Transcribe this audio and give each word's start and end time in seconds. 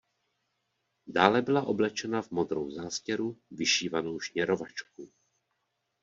Dále 1.07 1.41
byla 1.41 1.61
oblečena 1.67 2.21
v 2.21 2.31
modrou 2.31 2.71
zástěru, 2.71 3.37
vyšívanou 3.51 4.19
šněrovačku. 4.19 5.11